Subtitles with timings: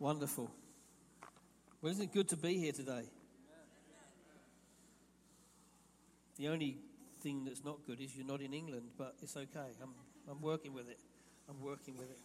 [0.00, 0.50] Wonderful.
[1.82, 3.02] Well, isn't it good to be here today?
[6.38, 6.78] The only
[7.20, 9.68] thing that's not good is you're not in England, but it's okay.
[9.82, 9.90] I'm,
[10.26, 10.98] I'm working with it.
[11.50, 12.18] I'm working with it.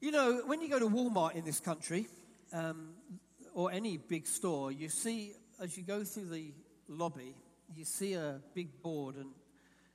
[0.00, 2.06] You know, when you go to Walmart in this country,
[2.54, 2.94] um,
[3.52, 6.54] or any big store, you see, as you go through the
[6.88, 7.34] lobby,
[7.76, 9.26] you see a big board, and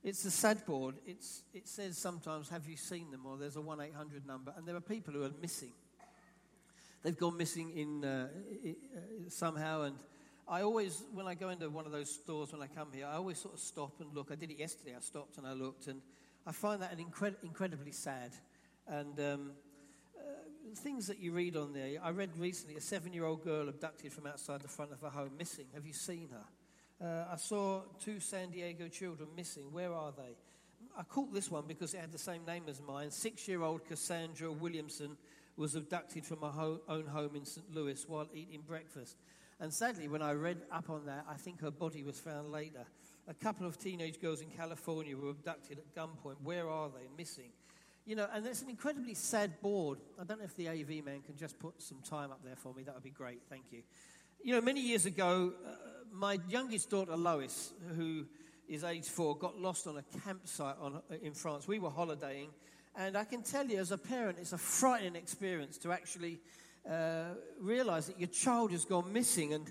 [0.02, 0.96] it's a sad board.
[1.06, 3.26] It's, it says sometimes, Have you seen them?
[3.26, 5.72] or there's a 1 800 number, and there are people who are missing.
[7.02, 8.28] They've gone missing in uh,
[9.28, 9.96] somehow, and
[10.46, 13.14] I always, when I go into one of those stores when I come here, I
[13.14, 14.30] always sort of stop and look.
[14.30, 14.94] I did it yesterday.
[14.96, 16.02] I stopped and I looked, and
[16.46, 18.32] I find that an incred- incredibly sad.
[18.86, 19.52] And um,
[20.18, 21.98] uh, things that you read on there.
[22.02, 25.66] I read recently a seven-year-old girl abducted from outside the front of her home, missing.
[25.74, 26.44] Have you seen her?
[27.02, 29.72] Uh, I saw two San Diego children missing.
[29.72, 30.36] Where are they?
[30.98, 33.10] I caught this one because it had the same name as mine.
[33.10, 35.16] Six-year-old Cassandra Williamson
[35.56, 37.74] was abducted from her ho- own home in St.
[37.74, 39.16] Louis while eating breakfast.
[39.60, 42.84] And sadly, when I read up on that, I think her body was found later.
[43.28, 46.36] A couple of teenage girls in California were abducted at gunpoint.
[46.42, 47.06] Where are they?
[47.16, 47.50] Missing.
[48.06, 49.98] You know, and it's an incredibly sad board.
[50.20, 52.74] I don't know if the AV man can just put some time up there for
[52.74, 52.82] me.
[52.82, 53.40] That would be great.
[53.48, 53.82] Thank you.
[54.42, 55.70] You know, many years ago, uh,
[56.10, 58.24] my youngest daughter, Lois, who
[58.68, 61.68] is age four, got lost on a campsite on, in France.
[61.68, 62.48] We were holidaying.
[62.96, 66.40] And I can tell you, as a parent, it's a frightening experience to actually
[66.90, 69.52] uh, realize that your child has gone missing.
[69.52, 69.70] And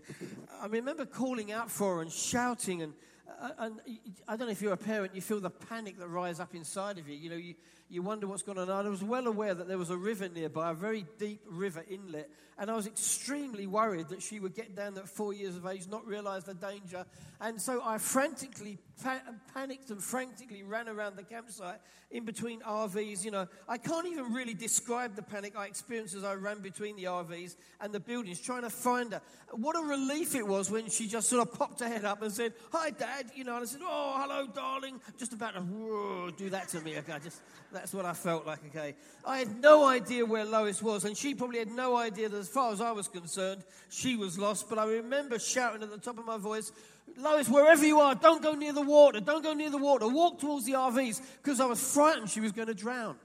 [0.62, 2.84] I remember calling out for her and shouting.
[2.84, 2.94] And,
[3.42, 3.82] uh, and
[4.28, 7.00] I don't know if you're a parent, you feel the panic that rises up inside
[7.00, 7.18] of you.
[7.18, 7.56] You know, you,
[7.90, 8.70] you wonder what's going on.
[8.70, 12.30] I was well aware that there was a river nearby, a very deep river inlet,
[12.60, 15.88] and I was extremely worried that she would get down at four years of age,
[15.88, 17.06] not realize the danger.
[17.40, 19.22] And so I frantically pa-
[19.54, 21.80] panicked and frantically ran around the campsite
[22.12, 23.24] in between RVs.
[23.24, 26.98] You know, I can't even really describe the panic I experienced as I ran between
[26.98, 29.22] the RVs and the buildings trying to find her.
[29.52, 32.32] What a relief it was when she just sort of popped her head up and
[32.32, 33.32] said, Hi, Dad.
[33.36, 35.00] You know, and I said, Oh, hello, darling.
[35.18, 36.98] Just about to do that to me.
[36.98, 37.40] Okay, just
[37.80, 38.94] that's what I felt like, okay.
[39.26, 42.50] I had no idea where Lois was, and she probably had no idea that, as
[42.50, 44.70] far as I was concerned, she was lost.
[44.70, 46.74] But I remember shouting at the top of my voice,
[47.16, 49.22] Lois, wherever you are, don't go near the water.
[49.22, 50.10] Don't go near the water.
[50.10, 53.16] Walk towards the RVs, because I was frightened she was going to drown.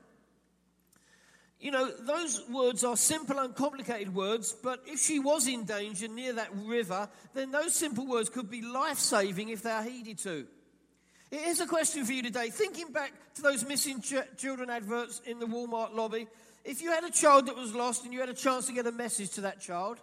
[1.58, 6.34] You know, those words are simple, uncomplicated words, but if she was in danger near
[6.34, 10.46] that river, then those simple words could be life saving if they are heeded to.
[11.42, 12.48] Here's a question for you today.
[12.48, 16.28] Thinking back to those missing ch- children adverts in the Walmart lobby,
[16.64, 18.86] if you had a child that was lost and you had a chance to get
[18.86, 19.98] a message to that child,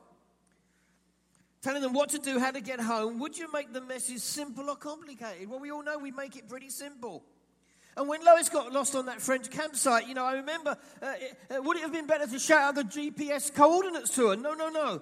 [1.62, 4.70] telling them what to do, how to get home, would you make the message simple
[4.70, 5.50] or complicated?
[5.50, 7.24] Well, we all know we make it pretty simple.
[7.96, 11.06] And when Lois got lost on that French campsite, you know, I remember, uh,
[11.50, 14.36] uh, would it have been better to shout out the GPS coordinates to her?
[14.36, 15.02] No, no, no.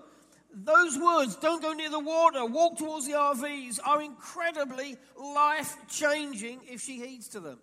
[0.52, 6.62] Those words, don't go near the water, walk towards the RVs, are incredibly life changing
[6.66, 7.60] if she heeds to them.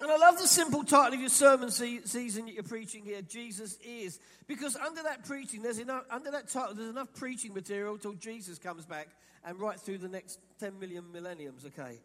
[0.00, 3.78] And I love the simple title of your sermon season that you're preaching here, Jesus
[3.84, 4.18] is.
[4.48, 8.58] Because under that preaching, there's enough, under that title, there's enough preaching material till Jesus
[8.58, 9.08] comes back
[9.44, 12.00] and right through the next 10 million millenniums, okay?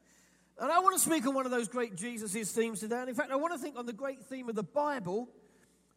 [0.59, 2.99] And I want to speak on one of those great Jesus is themes today.
[2.99, 5.29] And in fact, I want to think on the great theme of the Bible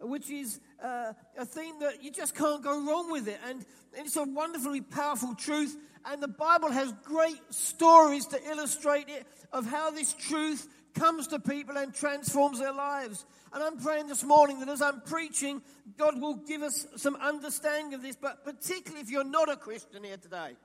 [0.00, 3.38] which is uh, a theme that you just can't go wrong with it.
[3.48, 5.76] And it's a wonderfully powerful truth.
[6.04, 11.38] And the Bible has great stories to illustrate it of how this truth comes to
[11.38, 13.24] people and transforms their lives.
[13.52, 15.62] And I'm praying this morning that as I'm preaching,
[15.96, 20.04] God will give us some understanding of this, but particularly if you're not a Christian
[20.04, 20.56] here today.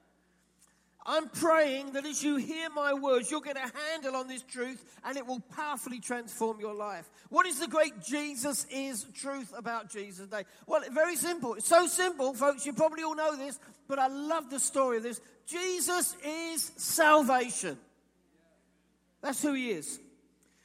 [1.08, 4.84] I'm praying that as you hear my words, you'll get a handle on this truth
[5.04, 7.08] and it will powerfully transform your life.
[7.30, 10.46] What is the great Jesus is truth about Jesus Day?
[10.66, 11.54] Well, very simple.
[11.54, 12.66] It's so simple, folks.
[12.66, 15.22] You probably all know this, but I love the story of this.
[15.46, 17.78] Jesus is salvation.
[19.22, 20.00] That's who he is.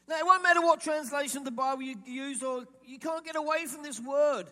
[0.09, 3.37] Now, it won't matter what translation of the Bible you use, or you can't get
[3.37, 4.47] away from this word.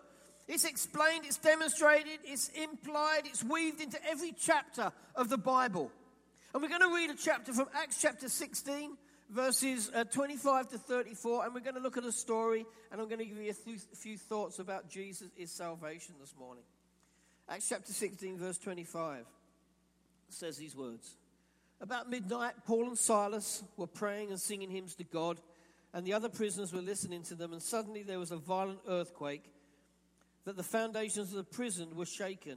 [0.49, 5.93] It's explained, it's demonstrated, it's implied, it's weaved into every chapter of the Bible.
[6.55, 8.97] And we're going to read a chapter from Acts chapter 16,
[9.29, 13.09] verses uh, 25 to 34, and we're going to look at a story, and I'm
[13.09, 16.65] going to give you a few, thoughts about Jesus' salvation this morning.
[17.47, 19.27] Acts chapter 16, verse 25
[20.31, 21.17] says these words
[21.83, 25.39] About midnight, Paul and Silas were praying and singing hymns to God,
[25.93, 29.45] and the other prisoners were listening to them, and suddenly there was a violent earthquake
[30.49, 32.57] that the foundations of the prison were shaken.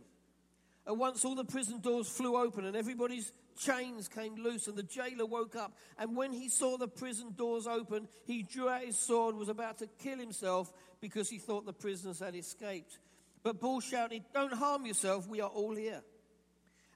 [0.88, 4.84] At once, all the prison doors flew open, and everybody's chains came loose, and the
[4.84, 5.74] jailer woke up.
[6.00, 9.80] And when he saw the prison doors open, he drew out his sword, was about
[9.80, 10.72] to kill himself
[11.02, 12.98] because he thought the prisoners had escaped.
[13.44, 16.02] But Paul shouted, Don't harm yourself, we are all here.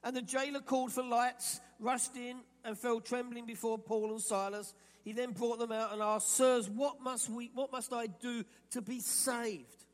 [0.02, 4.72] And the jailer called for lights, rushed in, and fell trembling before Paul and Silas.
[5.04, 8.44] He then brought them out and asked, Sirs, what must, we, what must I do
[8.70, 9.84] to be saved?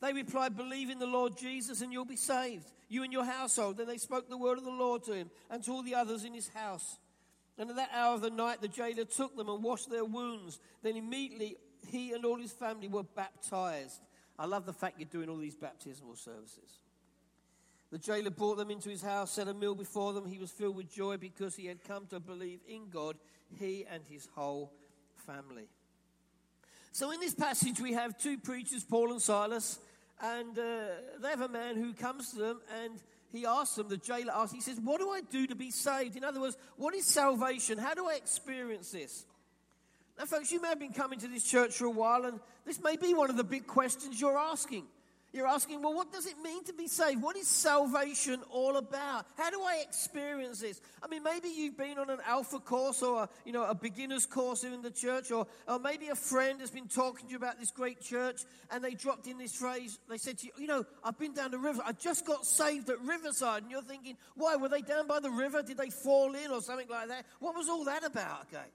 [0.00, 3.76] They replied, Believe in the Lord Jesus and you'll be saved, you and your household.
[3.76, 6.24] Then they spoke the word of the Lord to him and to all the others
[6.24, 6.98] in his house.
[7.58, 10.58] And at that hour of the night, the jailer took them and washed their wounds.
[10.82, 11.56] Then immediately
[11.86, 14.00] he and all his family were baptized.
[14.38, 16.78] I love the fact you're doing all these baptismal services.
[17.90, 20.24] The jailer brought them into his house, set a meal before them.
[20.24, 23.16] He was filled with joy because he had come to believe in God,
[23.58, 24.72] he and his whole
[25.26, 25.68] family.
[26.92, 29.78] So, in this passage, we have two preachers, Paul and Silas,
[30.22, 30.62] and uh,
[31.22, 33.00] they have a man who comes to them and
[33.32, 36.16] he asks them, the jailer asks, he says, What do I do to be saved?
[36.16, 37.78] In other words, what is salvation?
[37.78, 39.24] How do I experience this?
[40.18, 42.82] Now, folks, you may have been coming to this church for a while, and this
[42.82, 44.84] may be one of the big questions you're asking.
[45.32, 47.22] You're asking, well, what does it mean to be saved?
[47.22, 49.26] What is salvation all about?
[49.36, 50.80] How do I experience this?
[51.02, 54.26] I mean, maybe you've been on an alpha course or a, you know, a beginner's
[54.26, 57.60] course in the church, or, or maybe a friend has been talking to you about
[57.60, 58.42] this great church
[58.72, 59.98] and they dropped in this phrase.
[60.08, 61.82] They said to you, you know, I've been down the river.
[61.86, 63.62] I just got saved at Riverside.
[63.62, 64.56] And you're thinking, why?
[64.56, 65.62] Were they down by the river?
[65.62, 67.24] Did they fall in or something like that?
[67.38, 68.48] What was all that about?
[68.52, 68.66] Okay.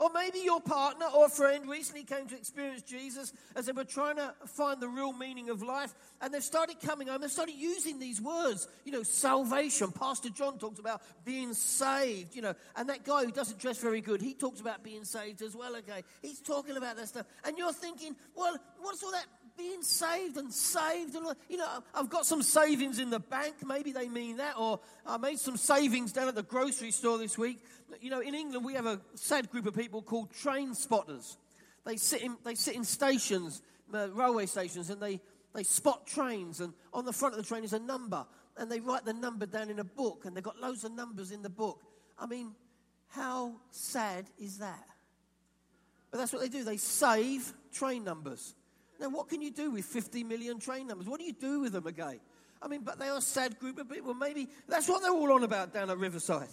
[0.00, 4.16] Or maybe your partner or friend recently came to experience Jesus as they were trying
[4.16, 5.94] to find the real meaning of life.
[6.22, 8.66] And they've started coming home and started using these words.
[8.86, 9.92] You know, salvation.
[9.92, 12.54] Pastor John talks about being saved, you know.
[12.76, 15.76] And that guy who doesn't dress very good, he talks about being saved as well,
[15.76, 16.02] okay?
[16.22, 17.26] He's talking about that stuff.
[17.44, 19.26] And you're thinking, well, what's all that
[19.60, 21.14] being saved and saved.
[21.14, 23.56] And, you know, I've got some savings in the bank.
[23.64, 24.56] Maybe they mean that.
[24.58, 27.62] Or I made some savings down at the grocery store this week.
[28.00, 31.36] You know, in England, we have a sad group of people called train spotters.
[31.84, 33.60] They sit in, they sit in stations,
[33.92, 35.20] uh, railway stations, and they,
[35.54, 36.60] they spot trains.
[36.60, 38.24] And on the front of the train is a number.
[38.56, 40.24] And they write the number down in a book.
[40.24, 41.82] And they've got loads of numbers in the book.
[42.18, 42.52] I mean,
[43.08, 44.86] how sad is that?
[46.10, 46.64] But that's what they do.
[46.64, 48.54] They save train numbers.
[49.00, 51.08] Now, what can you do with 50 million train numbers?
[51.08, 52.20] What do you do with them again?
[52.62, 54.12] I mean, but they are a sad group of people.
[54.12, 56.48] Maybe that's what they're all on about down at Riverside.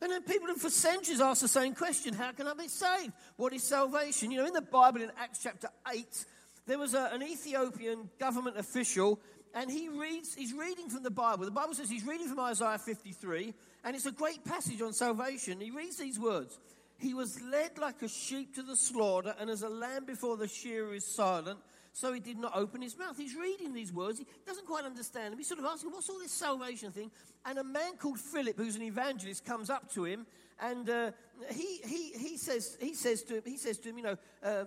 [0.00, 3.12] And then people have for centuries asked the same question How can I be saved?
[3.36, 4.30] What is salvation?
[4.30, 6.24] You know, in the Bible, in Acts chapter 8,
[6.66, 9.20] there was a, an Ethiopian government official,
[9.54, 11.44] and he reads, he's reading from the Bible.
[11.44, 13.52] The Bible says he's reading from Isaiah 53,
[13.84, 15.60] and it's a great passage on salvation.
[15.60, 16.58] He reads these words
[16.98, 20.48] He was led like a sheep to the slaughter, and as a lamb before the
[20.48, 21.58] shearer is silent,
[21.92, 23.16] so he did not open his mouth.
[23.16, 24.18] He's reading these words.
[24.18, 25.38] He doesn't quite understand them.
[25.38, 27.10] He's sort of asking, What's all this salvation thing?
[27.44, 30.26] And a man called Philip, who's an evangelist, comes up to him
[30.62, 31.10] and uh,
[31.50, 34.64] he, he, he, says, he, says to him, he says to him, You know, uh,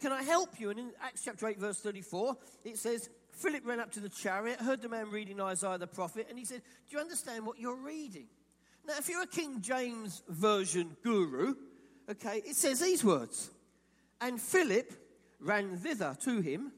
[0.00, 0.70] can I help you?
[0.70, 4.58] And in Acts chapter 8, verse 34, it says, Philip ran up to the chariot,
[4.58, 7.76] heard the man reading Isaiah the prophet, and he said, Do you understand what you're
[7.76, 8.26] reading?
[8.86, 11.54] Now, if you're a King James Version guru,
[12.10, 13.50] okay, it says these words.
[14.22, 14.92] And Philip
[15.40, 16.72] ran thither to him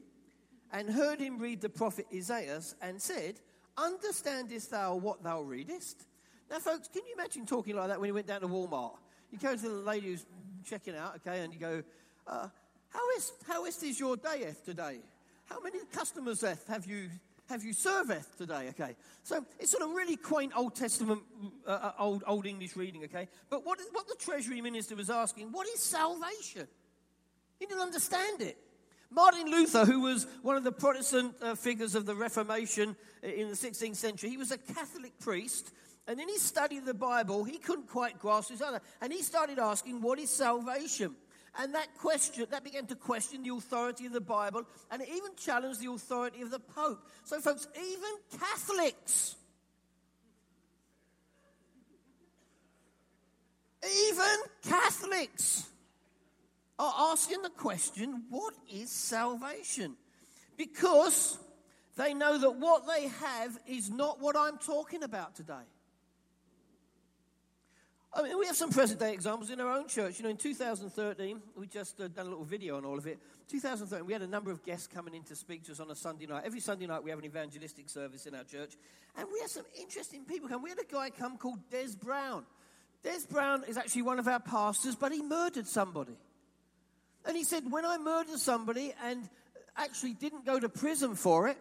[0.71, 3.35] and heard him read the prophet Isaiah and said,
[3.77, 6.03] Understandest thou what thou readest?
[6.49, 8.97] Now, folks, can you imagine talking like that when you went down to Walmart?
[9.31, 10.25] You go to the lady who's
[10.65, 11.81] checking out, okay, and you go,
[12.27, 12.47] uh,
[12.89, 14.99] how, is, how is this your day today?
[15.45, 17.09] How many customers have you
[17.49, 18.69] have you serveth today?
[18.69, 21.21] Okay, so it's sort of really quaint Old Testament,
[21.67, 23.03] uh, uh old Old English reading.
[23.03, 26.67] Okay, but what, what the Treasury Minister was asking, what is salvation?
[27.61, 28.57] He didn't understand it.
[29.11, 33.55] Martin Luther, who was one of the Protestant uh, figures of the Reformation in the
[33.55, 35.71] 16th century, he was a Catholic priest.
[36.07, 38.81] And in his study of the Bible, he couldn't quite grasp his other.
[38.99, 41.13] And he started asking, What is salvation?
[41.59, 45.35] And that question, that began to question the authority of the Bible, and it even
[45.37, 47.05] challenged the authority of the Pope.
[47.25, 49.35] So, folks, even Catholics,
[53.83, 55.70] even Catholics
[56.81, 59.95] are asking the question what is salvation?
[60.57, 61.37] Because
[61.95, 65.67] they know that what they have is not what I'm talking about today.
[68.13, 70.17] I mean, we have some present day examples in our own church.
[70.17, 73.19] You know, in 2013, we just uh, done a little video on all of it.
[73.47, 75.95] 2013, we had a number of guests coming in to speak to us on a
[75.95, 76.43] Sunday night.
[76.45, 78.73] Every Sunday night, we have an evangelistic service in our church.
[79.17, 80.61] And we had some interesting people come.
[80.61, 82.43] We had a guy come called Des Brown.
[83.01, 86.17] Des Brown is actually one of our pastors, but he murdered somebody.
[87.25, 89.27] And he said, When I murdered somebody and
[89.77, 91.57] actually didn't go to prison for it,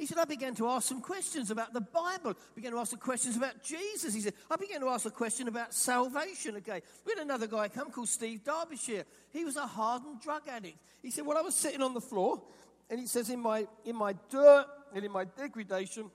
[0.00, 2.30] He said, I began to ask some questions about the Bible.
[2.30, 4.14] I began to ask some questions about Jesus.
[4.14, 6.56] He said, I began to ask a question about salvation.
[6.56, 6.80] Okay.
[7.04, 9.04] We had another guy come called Steve Derbyshire.
[9.30, 10.78] He was a hardened drug addict.
[11.02, 12.42] He said, Well, I was sitting on the floor,
[12.88, 16.10] and he says, In my, in my dirt and in my degradation,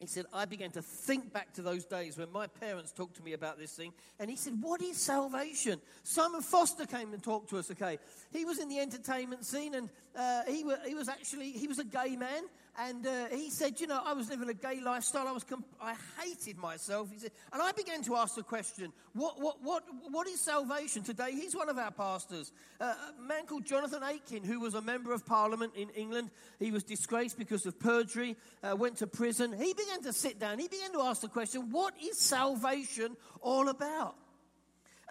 [0.00, 3.22] he said, I began to think back to those days when my parents talked to
[3.22, 3.92] me about this thing.
[4.18, 5.78] And he said, What is salvation?
[6.04, 7.98] Simon Foster came and talked to us, okay?
[8.32, 11.78] He was in the entertainment scene and uh, he, were, he was actually, he was
[11.78, 12.44] a gay man.
[12.78, 15.26] And uh, he said, You know, I was living a gay lifestyle.
[15.26, 17.10] I, was comp- I hated myself.
[17.12, 21.02] He said, and I began to ask the question, what, what, what, what is salvation
[21.02, 21.32] today?
[21.32, 22.52] He's one of our pastors.
[22.80, 26.30] Uh, a man called Jonathan Aitken, who was a member of parliament in England.
[26.58, 29.52] He was disgraced because of perjury, uh, went to prison.
[29.52, 30.58] He began to sit down.
[30.58, 34.14] He began to ask the question, What is salvation all about?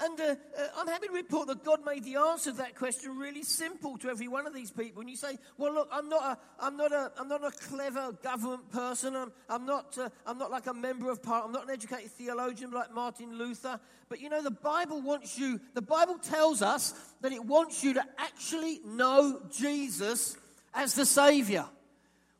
[0.01, 3.17] And uh, uh, I'm happy to report that God made the answer to that question
[3.17, 5.01] really simple to every one of these people.
[5.01, 8.13] And you say, well, look, I'm not a, I'm not a, I'm not a clever
[8.23, 9.15] government person.
[9.15, 11.47] I'm, I'm, not, uh, I'm not like a member of parliament.
[11.47, 13.79] I'm not an educated theologian like Martin Luther.
[14.07, 17.93] But you know, the Bible wants you, the Bible tells us that it wants you
[17.95, 20.37] to actually know Jesus
[20.73, 21.65] as the Savior.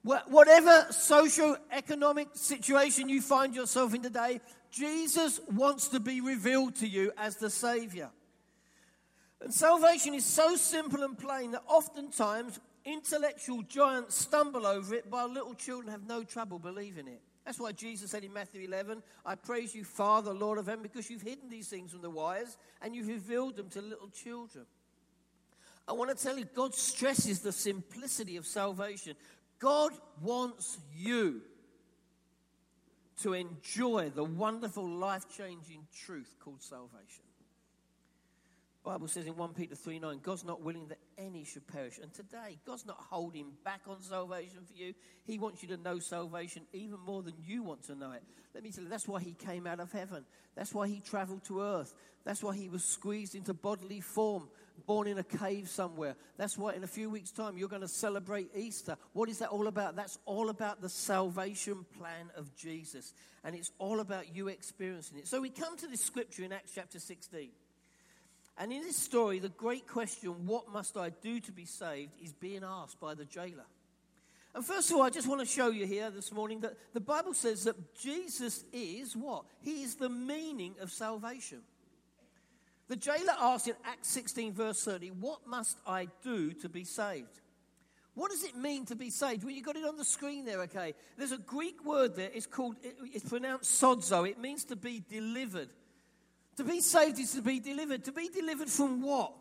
[0.01, 4.39] Whatever socio-economic situation you find yourself in today,
[4.71, 8.09] Jesus wants to be revealed to you as the Savior.
[9.41, 15.31] And salvation is so simple and plain that oftentimes intellectual giants stumble over it, while
[15.31, 17.21] little children have no trouble believing it.
[17.45, 21.09] That's why Jesus said in Matthew 11, I praise you, Father, Lord of heaven, because
[21.09, 24.65] you've hidden these things from the wise and you've revealed them to little children.
[25.87, 29.15] I want to tell you, God stresses the simplicity of salvation.
[29.57, 31.41] God wants you
[33.23, 37.23] to enjoy the wonderful, life changing truth called salvation.
[38.83, 41.99] The Bible says in 1 Peter 3 9, God's not willing that any should perish.
[42.01, 44.93] And today, God's not holding back on salvation for you.
[45.25, 48.23] He wants you to know salvation even more than you want to know it.
[48.55, 50.23] Let me tell you, that's why He came out of heaven.
[50.55, 51.93] That's why He traveled to earth.
[52.23, 54.47] That's why He was squeezed into bodily form
[54.85, 56.15] born in a cave somewhere.
[56.37, 58.97] That's why in a few weeks' time you're going to celebrate Easter.
[59.13, 59.95] What is that all about?
[59.95, 63.13] That's all about the salvation plan of Jesus.
[63.43, 65.27] And it's all about you experiencing it.
[65.27, 67.49] So we come to this scripture in Acts chapter 16.
[68.57, 72.33] And in this story, the great question, what must I do to be saved, is
[72.33, 73.65] being asked by the jailer.
[74.53, 76.99] And first of all, I just want to show you here this morning that the
[76.99, 79.45] Bible says that Jesus is what?
[79.61, 81.61] He is the meaning of salvation.
[82.89, 87.39] The jailer asked in Acts 16, verse 30, What must I do to be saved?
[88.15, 89.43] What does it mean to be saved?
[89.43, 90.95] Well, you got it on the screen there, okay?
[91.15, 92.31] There's a Greek word there.
[92.33, 94.27] It's called, it's pronounced sozo.
[94.27, 95.69] It means to be delivered.
[96.57, 98.03] To be saved is to be delivered.
[98.05, 99.33] To be delivered from what?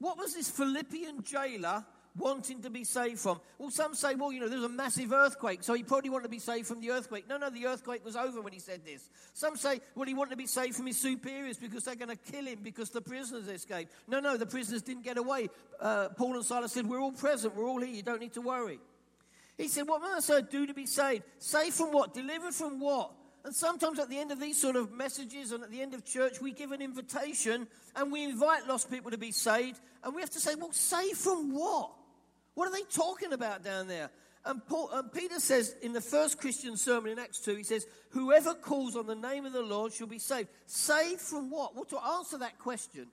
[0.00, 1.86] What was this Philippian jailer
[2.18, 3.40] wanting to be saved from?
[3.58, 6.24] Well, some say, well, you know, there was a massive earthquake, so he probably wanted
[6.24, 7.28] to be saved from the earthquake.
[7.28, 9.08] No, no, the earthquake was over when he said this.
[9.32, 12.32] Some say, well, he wanted to be saved from his superiors because they're going to
[12.32, 13.92] kill him because the prisoners escaped.
[14.06, 15.48] No, no, the prisoners didn't get away.
[15.80, 18.42] Uh, Paul and Silas said, we're all present, we're all here, you don't need to
[18.42, 18.78] worry.
[19.56, 21.24] He said, what must I do to be saved?
[21.38, 22.14] Saved from what?
[22.14, 23.12] Delivered from what?
[23.44, 26.04] And sometimes at the end of these sort of messages and at the end of
[26.04, 29.80] church, we give an invitation and we invite lost people to be saved.
[30.04, 31.90] And we have to say, well, saved from what?
[32.58, 34.10] What are they talking about down there?
[34.44, 37.86] And, Paul, and Peter says in the first Christian sermon in Acts 2, he says,
[38.10, 40.48] Whoever calls on the name of the Lord shall be saved.
[40.66, 41.76] Saved from what?
[41.76, 43.06] Well, to answer that question,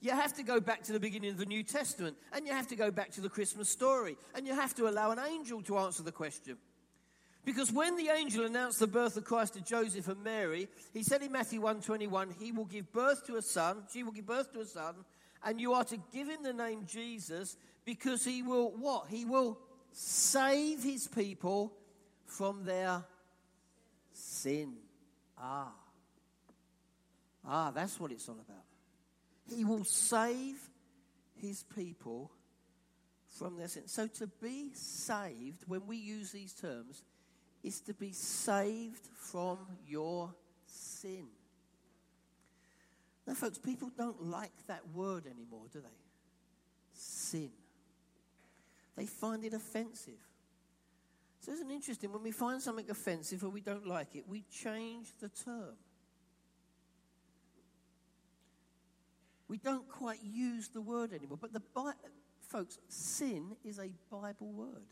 [0.00, 2.68] you have to go back to the beginning of the New Testament, and you have
[2.68, 5.76] to go back to the Christmas story, and you have to allow an angel to
[5.78, 6.56] answer the question.
[7.44, 11.22] Because when the angel announced the birth of Christ to Joseph and Mary, he said
[11.22, 14.60] in Matthew 1:21, he will give birth to a son, she will give birth to
[14.60, 14.94] a son,
[15.42, 19.06] and you are to give him the name Jesus because he will what?
[19.08, 19.58] He will
[19.92, 21.72] save his people
[22.26, 23.04] from their
[24.12, 24.74] sin.
[25.38, 25.72] Ah.
[27.46, 28.64] Ah, that's what it's all about.
[29.48, 30.56] He will save
[31.40, 32.30] his people
[33.38, 33.86] from their sin.
[33.86, 37.02] So to be saved, when we use these terms,
[37.62, 40.34] is to be saved from your
[40.66, 41.26] sin.
[43.26, 45.88] Now, folks, people don't like that word anymore, do they?
[46.92, 47.50] Sin.
[48.96, 50.20] They find it offensive.
[51.40, 52.12] So isn't it interesting?
[52.12, 55.74] When we find something offensive or we don't like it, we change the term.
[59.48, 61.38] We don't quite use the word anymore.
[61.40, 61.62] But the
[62.48, 64.86] folks, sin is a Bible word.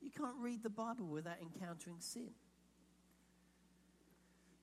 [0.00, 2.30] You can't read the Bible without encountering sin.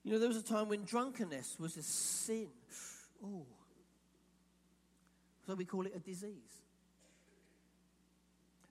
[0.04, 2.48] You know, there was a time when drunkenness was a sin.
[3.22, 3.46] Oh.
[5.46, 6.62] So we call it a disease.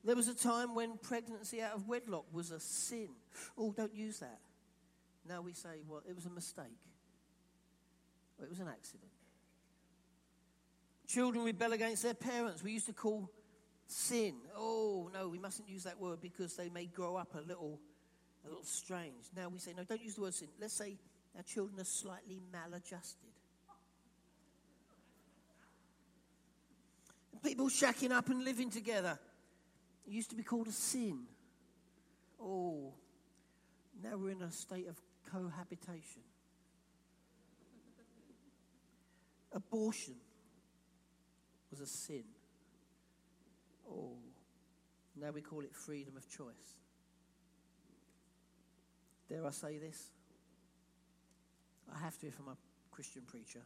[0.08, 3.10] There was a time when pregnancy out of wedlock was a sin.
[3.58, 4.40] Oh, don't use that.
[5.28, 6.80] Now we say, well, it was a mistake.
[8.42, 9.12] It was an accident.
[11.10, 12.64] Children rebel against their parents.
[12.64, 13.30] We used to call
[13.86, 14.36] sin.
[14.56, 17.78] Oh, no, we mustn't use that word because they may grow up a little,
[18.46, 19.26] a little strange.
[19.36, 20.48] Now we say, no, don't use the word sin.
[20.58, 20.96] Let's say
[21.36, 23.28] our children are slightly maladjusted.
[27.44, 29.20] People shacking up and living together.
[30.08, 31.24] It used to be called a sin.
[32.42, 32.94] Oh,
[34.02, 34.96] now we're in a state of
[35.30, 36.22] cohabitation.
[39.52, 40.16] Abortion
[41.70, 42.24] was a sin.
[43.90, 44.14] Oh,
[45.20, 46.78] now we call it freedom of choice.
[49.28, 50.12] Dare I say this?
[51.94, 52.58] I have to if I'm a
[52.92, 53.62] Christian preacher.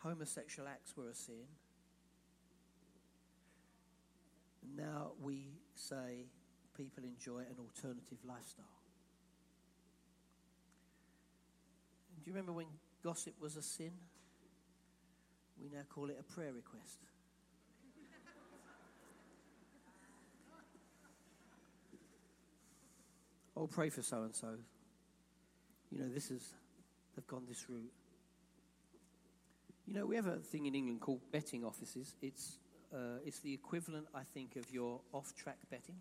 [0.00, 1.46] Homosexual acts were a sin.
[4.76, 6.26] Now we say
[6.76, 8.66] people enjoy an alternative lifestyle.
[12.22, 12.66] Do you remember when
[13.02, 13.90] gossip was a sin?
[15.60, 16.98] We now call it a prayer request.
[23.56, 24.54] oh, pray for so and so.
[25.90, 26.54] You know, this is,
[27.14, 27.92] they've gone this route.
[29.86, 32.14] You know, we have a thing in England called betting offices.
[32.22, 32.58] It's,
[32.92, 35.96] uh, it's the equivalent, I think, of your off track betting.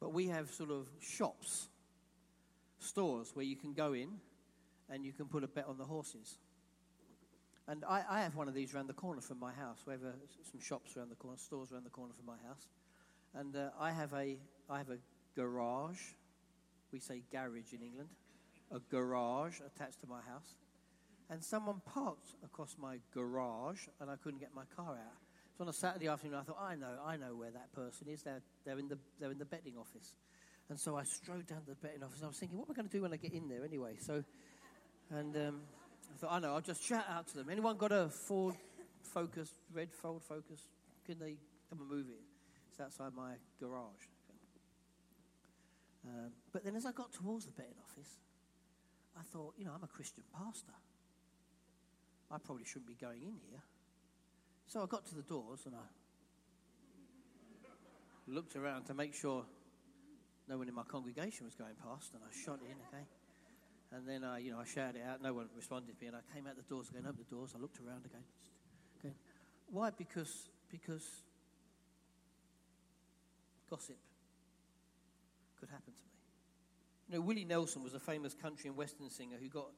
[0.00, 1.68] But we have sort of shops,
[2.78, 4.08] stores where you can go in
[4.90, 6.38] and you can put a bet on the horses.
[7.66, 9.78] And I, I have one of these around the corner from my house.
[9.86, 10.14] We have a,
[10.50, 12.68] some shops around the corner, stores around the corner from my house.
[13.34, 14.38] And uh, I, have a,
[14.70, 14.98] I have a
[15.36, 16.00] garage.
[16.92, 18.08] We say garage in England.
[18.70, 20.56] A garage attached to my house.
[21.28, 25.27] And someone parked across my garage, and I couldn't get my car out.
[25.58, 28.22] So on a Saturday afternoon, I thought, I know, I know where that person is.
[28.22, 30.14] They're, they're, in, the, they're in the betting office.
[30.70, 32.18] And so I strode down to the betting office.
[32.18, 33.64] And I was thinking, what am I going to do when I get in there
[33.64, 33.96] anyway?
[33.98, 34.22] So
[35.10, 35.60] and um,
[36.14, 37.48] I thought, I know, I'll just shout out to them.
[37.50, 38.54] Anyone got a Ford
[39.02, 40.60] Focus, red Ford Focus?
[41.06, 41.36] Can they
[41.70, 42.20] come and move it?
[42.70, 44.06] It's outside my garage.
[46.06, 48.20] Um, but then as I got towards the betting office,
[49.18, 50.72] I thought, you know, I'm a Christian pastor.
[52.30, 53.62] I probably shouldn't be going in here.
[54.68, 55.86] So I got to the doors and I
[58.26, 59.44] looked around to make sure
[60.46, 63.04] no one in my congregation was going past, and I shot in, okay?
[63.92, 65.22] And then, I, you know, I shouted out.
[65.22, 66.08] No one responded to me.
[66.08, 67.54] And I came out the doors again, opened the doors.
[67.56, 68.24] I looked around again.
[68.98, 69.14] Okay.
[69.70, 69.90] Why?
[69.90, 71.04] Because, because
[73.70, 73.96] gossip
[75.58, 76.12] could happen to me.
[77.08, 79.70] You know, Willie Nelson was a famous country and western singer who got,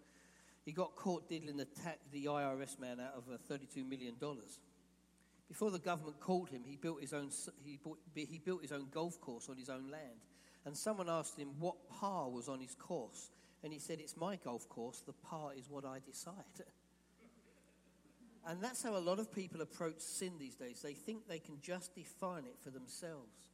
[0.64, 1.68] he got caught diddling the,
[2.10, 4.16] the IRS man out of uh, $32 million.
[5.50, 7.28] Before the government called him, he built, his own,
[7.64, 10.20] he, bought, he built his own golf course on his own land.
[10.64, 13.32] And someone asked him what par was on his course.
[13.64, 16.34] And he said, It's my golf course, the par is what I decide.
[18.46, 20.80] And that's how a lot of people approach sin these days.
[20.80, 23.49] They think they can just define it for themselves.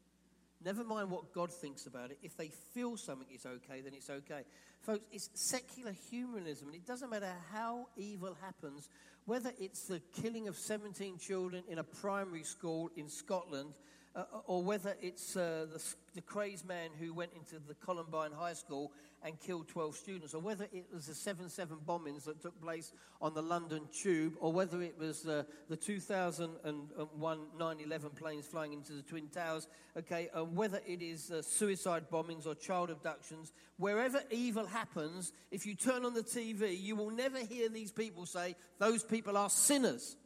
[0.67, 2.19] Never mind what God thinks about it.
[2.25, 4.43] If they feel something is okay, then it's okay.
[4.83, 6.67] Folks, it's secular humanism.
[6.67, 8.89] And it doesn't matter how evil happens,
[9.27, 13.75] whether it's the killing of 17 children in a primary school in Scotland
[14.17, 15.83] uh, or whether it's uh, the,
[16.15, 18.91] the crazed man who went into the Columbine High School
[19.23, 22.93] and killed 12 students, or whether it was the 7 7 bombings that took place
[23.21, 28.73] on the London Tube, or whether it was uh, the 2001 9 11 planes flying
[28.73, 33.53] into the Twin Towers, okay, and whether it is uh, suicide bombings or child abductions,
[33.77, 38.25] wherever evil happens, if you turn on the TV, you will never hear these people
[38.25, 40.17] say, Those people are sinners.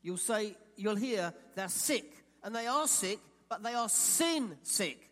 [0.00, 2.17] You'll say, you'll hear, they're sick
[2.48, 3.18] and they are sick,
[3.50, 5.10] but they are sin sick.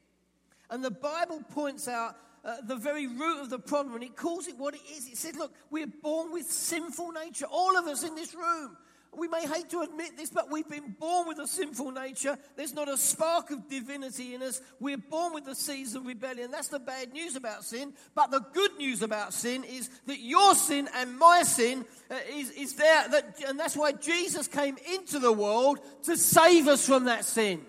[0.70, 4.48] And the Bible points out uh, the very root of the problem, and it calls
[4.48, 5.06] it what it is.
[5.06, 8.78] It says, Look, we're born with sinful nature, all of us in this room.
[9.16, 12.36] We may hate to admit this, but we've been born with a sinful nature.
[12.56, 14.60] There's not a spark of divinity in us.
[14.78, 16.50] We're born with the seeds of rebellion.
[16.50, 17.94] That's the bad news about sin.
[18.14, 22.50] But the good news about sin is that your sin and my sin uh, is,
[22.50, 23.08] is there.
[23.08, 27.62] That, and that's why Jesus came into the world to save us from that sin.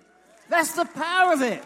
[0.49, 1.63] That's the power of it.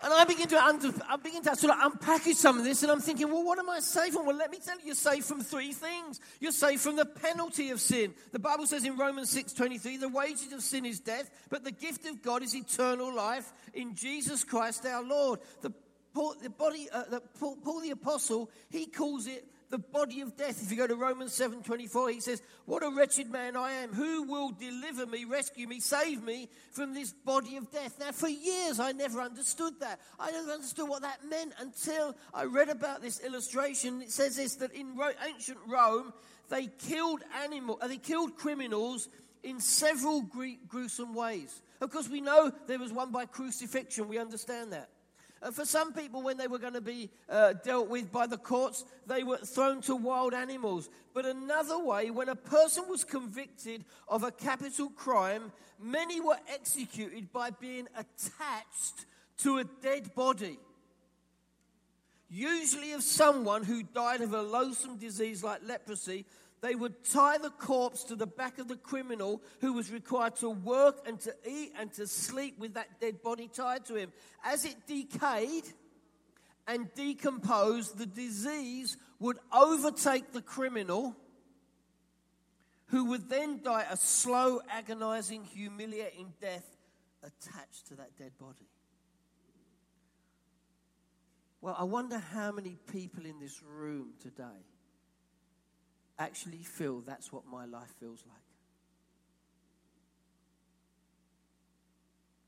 [0.00, 3.00] And I begin to I begin to sort of unpackage some of this, and I'm
[3.00, 4.26] thinking, well, what am I saved from?
[4.26, 6.20] Well, let me tell you, you're saved from three things.
[6.38, 8.14] You're saved from the penalty of sin.
[8.30, 12.06] The Bible says in Romans 6:23, the wages of sin is death, but the gift
[12.06, 15.40] of God is eternal life in Jesus Christ our Lord.
[15.62, 15.72] The
[16.14, 20.36] Paul, the body, uh, the, Paul, Paul the apostle, he calls it the body of
[20.36, 20.62] death.
[20.62, 23.92] If you go to Romans 7:24, he says, "What a wretched man I am.
[23.92, 28.28] Who will deliver me, rescue me, save me from this body of death?" Now, for
[28.28, 30.00] years I never understood that.
[30.18, 34.02] I never understood what that meant until I read about this illustration.
[34.02, 36.12] It says this that in ancient Rome,
[36.48, 39.08] they killed animal, uh, they killed criminals
[39.42, 41.62] in several gruesome ways.
[41.80, 44.08] Of course, we know there was one by crucifixion.
[44.08, 44.90] We understand that.
[45.42, 48.36] Uh, for some people, when they were going to be uh, dealt with by the
[48.36, 50.88] courts, they were thrown to wild animals.
[51.14, 57.32] But another way, when a person was convicted of a capital crime, many were executed
[57.32, 59.06] by being attached
[59.38, 60.58] to a dead body.
[62.30, 66.26] Usually, of someone who died of a loathsome disease like leprosy,
[66.60, 70.50] they would tie the corpse to the back of the criminal who was required to
[70.50, 74.12] work and to eat and to sleep with that dead body tied to him.
[74.44, 75.64] As it decayed
[76.66, 81.16] and decomposed, the disease would overtake the criminal
[82.86, 86.76] who would then die a slow, agonizing, humiliating death
[87.22, 88.68] attached to that dead body.
[91.60, 94.64] Well, I wonder how many people in this room today
[96.18, 98.36] actually feel that's what my life feels like.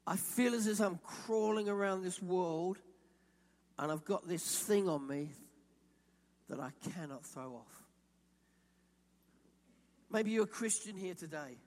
[0.07, 2.79] I feel as if I'm crawling around this world
[3.79, 5.29] and I've got this thing on me
[6.49, 7.85] that I cannot throw off.
[10.11, 11.59] Maybe you're a Christian here today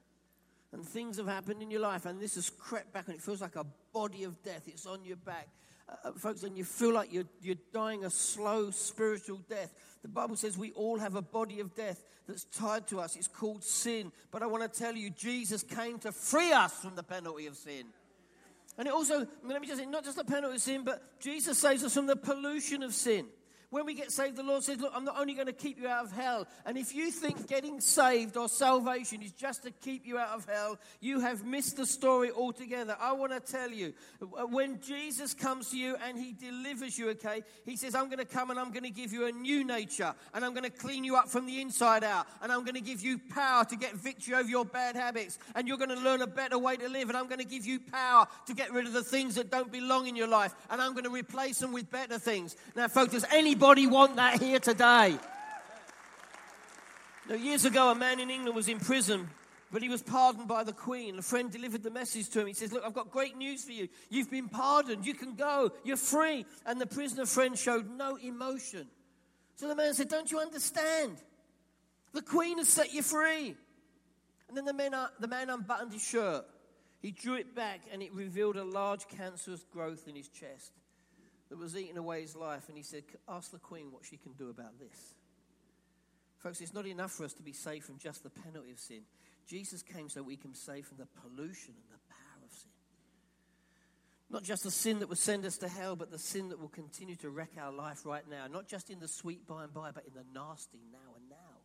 [0.74, 3.42] and things have happened in your life and this has crept back and it feels
[3.42, 4.64] like a body of death.
[4.68, 5.48] It's on your back.
[5.88, 9.74] Uh, uh folks, and you feel like you're, you're dying a slow spiritual death.
[10.02, 13.16] The Bible says we all have a body of death that's tied to us.
[13.16, 14.12] It's called sin.
[14.32, 17.56] But I want to tell you, Jesus came to free us from the penalty of
[17.56, 17.86] sin.
[18.78, 21.58] And it also, let me just say, not just the penalty of sin, but Jesus
[21.58, 23.28] saves us from the pollution of sin.
[23.74, 25.88] When we get saved, the Lord says, Look, I'm not only going to keep you
[25.88, 26.48] out of hell.
[26.64, 30.46] And if you think getting saved or salvation is just to keep you out of
[30.46, 32.96] hell, you have missed the story altogether.
[33.02, 37.10] I want to tell you, uh, when Jesus comes to you and he delivers you,
[37.10, 39.66] okay, he says, I'm going to come and I'm going to give you a new
[39.66, 42.76] nature and I'm going to clean you up from the inside out and I'm going
[42.76, 46.00] to give you power to get victory over your bad habits and you're going to
[46.00, 48.72] learn a better way to live and I'm going to give you power to get
[48.72, 51.58] rid of the things that don't belong in your life and I'm going to replace
[51.58, 52.56] them with better things.
[52.76, 55.18] Now, folks, does anybody Anybody want that here today?
[57.30, 59.30] Now, years ago, a man in England was in prison,
[59.72, 61.18] but he was pardoned by the Queen.
[61.18, 62.48] A friend delivered the message to him.
[62.48, 63.88] He says, Look, I've got great news for you.
[64.10, 65.06] You've been pardoned.
[65.06, 65.72] You can go.
[65.86, 66.46] You're free.
[66.66, 68.86] And the prisoner friend showed no emotion.
[69.56, 71.16] So the man said, Don't you understand?
[72.12, 73.56] The Queen has set you free.
[74.50, 76.44] And then the man, uh, the man unbuttoned his shirt.
[77.02, 80.74] He drew it back, and it revealed a large cancerous growth in his chest
[81.54, 84.32] that was eating away his life, and he said, Ask the Queen what she can
[84.32, 85.14] do about this.
[86.40, 89.02] Folks, it's not enough for us to be saved from just the penalty of sin.
[89.46, 92.72] Jesus came so we can be saved from the pollution and the power of sin.
[94.32, 96.70] Not just the sin that will send us to hell, but the sin that will
[96.70, 98.48] continue to wreck our life right now.
[98.48, 101.60] Not just in the sweet by and by, but in the nasty now and now.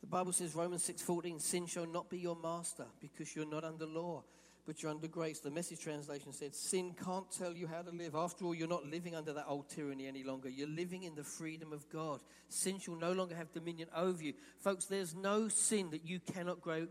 [0.00, 3.84] The Bible says, Romans 6:14, sin shall not be your master because you're not under
[3.84, 4.24] law
[4.66, 5.40] but you're under grace.
[5.40, 8.14] The message translation said, Sin can't tell you how to live.
[8.14, 10.48] After all, you're not living under that old tyranny any longer.
[10.48, 12.20] You're living in the freedom of God.
[12.48, 14.34] Sin shall no longer have dominion over you.
[14.60, 16.86] Folks, there's no sin that you cannot grow,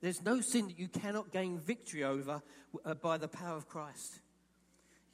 [0.00, 2.42] there's no sin that you cannot gain victory over
[2.84, 4.21] uh, by the power of Christ.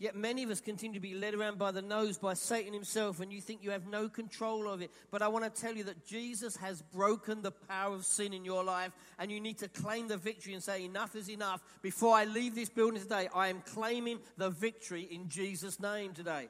[0.00, 3.18] Yet many of us continue to be led around by the nose by Satan himself,
[3.18, 4.92] and you think you have no control of it.
[5.10, 8.44] But I want to tell you that Jesus has broken the power of sin in
[8.44, 11.62] your life, and you need to claim the victory and say, Enough is enough.
[11.82, 16.48] Before I leave this building today, I am claiming the victory in Jesus' name today.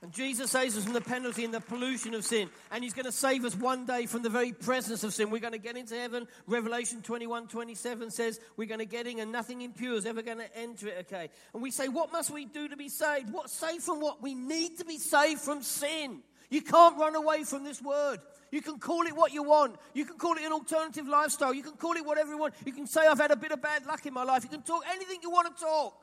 [0.00, 2.48] And Jesus saves us from the penalty and the pollution of sin.
[2.70, 5.30] And He's going to save us one day from the very presence of sin.
[5.30, 6.28] We're going to get into heaven.
[6.46, 10.38] Revelation 21 27 says we're going to get in and nothing impure is ever going
[10.38, 11.30] to enter it, okay?
[11.52, 13.32] And we say, What must we do to be saved?
[13.32, 14.22] What saved from what?
[14.22, 16.22] We need to be saved from sin.
[16.48, 18.20] You can't run away from this word.
[18.50, 19.76] You can call it what you want.
[19.94, 21.52] You can call it an alternative lifestyle.
[21.52, 22.54] You can call it whatever you want.
[22.64, 24.44] You can say, I've had a bit of bad luck in my life.
[24.44, 26.00] You can talk anything you want to talk.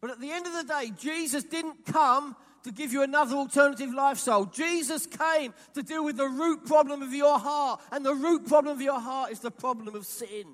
[0.00, 3.92] But at the end of the day, Jesus didn't come to give you another alternative
[3.92, 4.44] lifestyle.
[4.44, 8.74] Jesus came to deal with the root problem of your heart, and the root problem
[8.74, 10.46] of your heart is the problem of sin.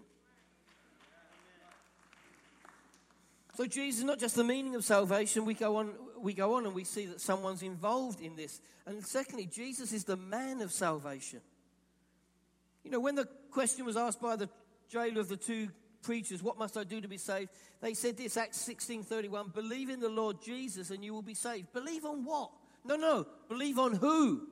[3.57, 5.45] So Jesus is not just the meaning of salvation.
[5.45, 5.91] We go on,
[6.21, 8.61] we go on and we see that someone's involved in this.
[8.87, 11.41] And secondly, Jesus is the man of salvation.
[12.85, 14.49] You know, when the question was asked by the
[14.89, 15.71] jailer of the two
[16.03, 17.51] preachers, What must I do to be saved?
[17.81, 21.35] They said this, Acts 16 31, believe in the Lord Jesus and you will be
[21.35, 21.73] saved.
[21.73, 22.51] Believe on what?
[22.85, 23.27] No, no.
[23.49, 24.43] Believe on who?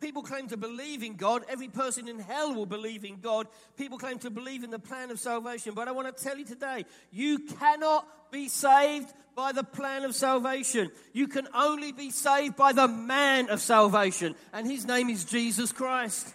[0.00, 1.44] People claim to believe in God.
[1.48, 3.48] Every person in hell will believe in God.
[3.76, 5.74] People claim to believe in the plan of salvation.
[5.74, 10.14] But I want to tell you today, you cannot be saved by the plan of
[10.14, 10.90] salvation.
[11.12, 14.34] You can only be saved by the man of salvation.
[14.52, 16.32] And his name is Jesus Christ.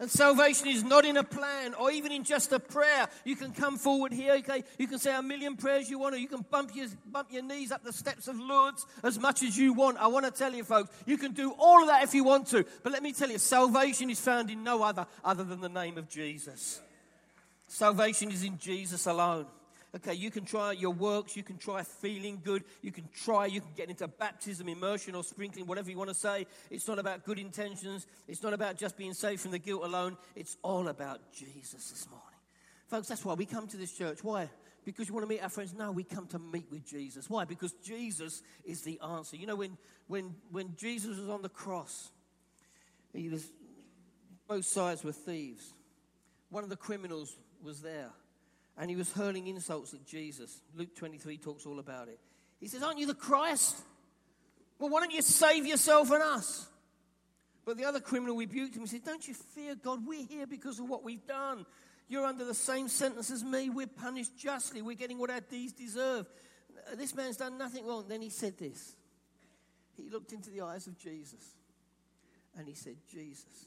[0.00, 3.08] And salvation is not in a plan or even in just a prayer.
[3.24, 4.62] You can come forward here, okay?
[4.78, 7.42] You can say a million prayers you want, or you can bump your, bump your
[7.42, 9.98] knees up the steps of Lourdes as much as you want.
[9.98, 12.46] I want to tell you, folks, you can do all of that if you want
[12.48, 12.64] to.
[12.84, 15.98] But let me tell you, salvation is found in no other other than the name
[15.98, 16.80] of Jesus.
[17.66, 19.46] Salvation is in Jesus alone.
[19.98, 23.60] Okay, you can try your works, you can try feeling good, you can try, you
[23.60, 26.46] can get into baptism, immersion, or sprinkling, whatever you want to say.
[26.70, 30.16] It's not about good intentions, it's not about just being saved from the guilt alone.
[30.36, 32.26] It's all about Jesus this morning.
[32.86, 34.22] Folks, that's why we come to this church.
[34.22, 34.48] Why?
[34.84, 35.74] Because you want to meet our friends?
[35.74, 37.28] No, we come to meet with Jesus.
[37.28, 37.44] Why?
[37.44, 39.36] Because Jesus is the answer.
[39.36, 42.10] You know, when, when, when Jesus was on the cross,
[43.12, 43.50] he was,
[44.46, 45.72] both sides were thieves.
[46.50, 48.12] One of the criminals was there
[48.78, 50.62] and he was hurling insults at Jesus.
[50.74, 52.20] Luke 23 talks all about it.
[52.60, 53.76] He says, Aren't you the Christ?
[54.78, 56.68] Well, why don't you save yourself and us?
[57.66, 58.82] But the other criminal rebuked him.
[58.82, 60.06] He said, Don't you fear God?
[60.06, 61.66] We're here because of what we've done.
[62.08, 63.68] You're under the same sentence as me.
[63.68, 64.80] We're punished justly.
[64.80, 66.26] We're getting what our deeds deserve.
[66.96, 68.06] This man's done nothing wrong.
[68.08, 68.94] Then he said this.
[69.96, 71.56] He looked into the eyes of Jesus
[72.56, 73.66] and he said, Jesus,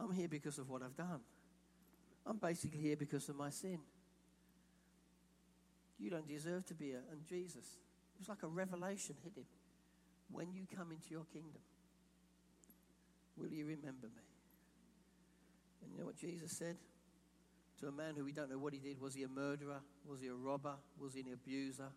[0.00, 1.20] I'm here because of what I've done.
[2.26, 3.78] I'm basically here because of my sin.
[5.98, 7.02] You don't deserve to be here.
[7.10, 7.64] And Jesus,
[8.14, 9.46] it was like a revelation hit him.
[10.30, 11.60] When you come into your kingdom,
[13.36, 14.22] will you remember me?
[15.82, 16.76] And you know what Jesus said?
[17.80, 19.00] To a man who we don't know what he did.
[19.00, 19.80] Was he a murderer?
[20.06, 20.74] Was he a robber?
[20.98, 21.88] Was he an abuser?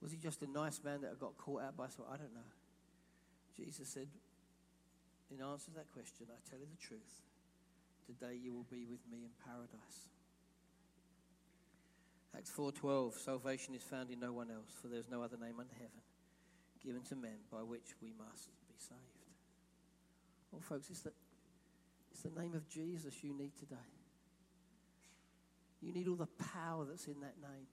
[0.00, 2.12] Was he just a nice man that got caught out by someone?
[2.12, 2.52] I don't know.
[3.56, 4.08] Jesus said,
[5.30, 7.22] in answer to that question, I tell you the truth.
[8.06, 10.08] Today you will be with me in paradise.
[12.36, 15.60] Acts 4:12 Salvation is found in no one else for there is no other name
[15.60, 16.02] under heaven
[16.84, 19.00] given to men by which we must be saved.
[20.52, 21.12] Well folks it's the
[22.10, 23.90] it's the name of Jesus you need today.
[25.80, 27.66] You need all the power that's in that name.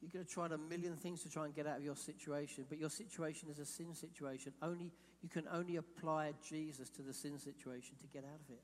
[0.00, 2.64] You're going to try a million things to try and get out of your situation,
[2.68, 4.54] but your situation is a sin situation.
[4.62, 4.92] Only
[5.22, 8.62] you can only apply Jesus to the sin situation to get out of it.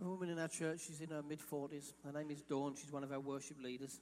[0.00, 1.92] A woman in our church, she's in her mid 40s.
[2.04, 4.00] Her name is Dawn, she's one of our worship leaders.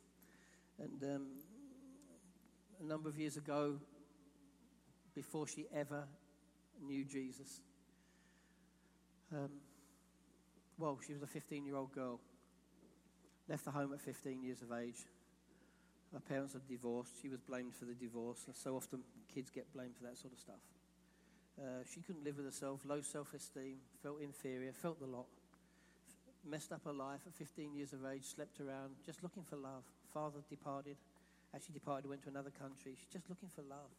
[0.78, 1.26] And um,
[2.80, 3.76] a number of years ago,
[5.14, 6.04] before she ever
[6.86, 7.60] knew Jesus,
[9.32, 9.48] um,
[10.78, 12.20] well, she was a 15 year old girl,
[13.48, 15.06] left the home at 15 years of age.
[16.12, 17.14] Her parents had divorced.
[17.22, 18.44] She was blamed for the divorce.
[18.52, 19.00] So often
[19.34, 20.60] kids get blamed for that sort of stuff.
[21.58, 25.24] Uh, she couldn't live with herself, low self esteem, felt inferior, felt the lot
[26.46, 29.84] messed up her life at 15 years of age, slept around, just looking for love.
[30.12, 30.96] Father departed,
[31.54, 32.94] actually departed, went to another country.
[32.98, 33.90] She's just looking for love.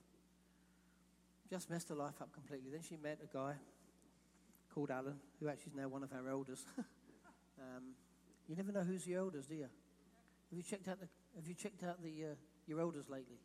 [1.50, 2.70] Just messed her life up completely.
[2.72, 3.54] Then she met a guy
[4.74, 6.66] called Alan, who actually is now one of our elders.
[7.60, 7.96] um,
[8.48, 9.62] you never know who's the elders, do you?
[10.50, 12.36] Have you checked out the Have you checked out the uh,
[12.68, 13.40] your elders lately?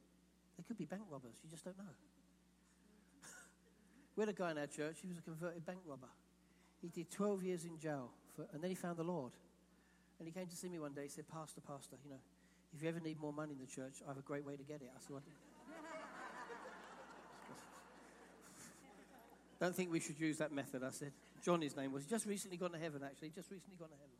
[0.57, 1.35] They could be bank robbers.
[1.43, 1.95] You just don't know.
[4.17, 4.99] we had a guy in our church.
[5.01, 6.11] He was a converted bank robber.
[6.81, 9.33] He did 12 years in jail for, and then he found the Lord.
[10.19, 11.03] And he came to see me one day.
[11.03, 12.21] He said, Pastor, Pastor, you know,
[12.75, 14.63] if you ever need more money in the church, I have a great way to
[14.63, 14.91] get it.
[14.95, 15.17] I said?
[19.61, 21.13] Don't think we should use that method, I said.
[21.45, 22.05] John, his name was.
[22.05, 23.29] He just recently gone to heaven, actually.
[23.31, 24.17] Just recently gone to heaven.